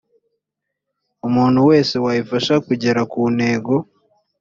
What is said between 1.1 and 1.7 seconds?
umuntu